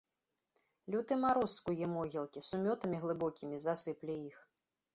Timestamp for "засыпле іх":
3.69-4.45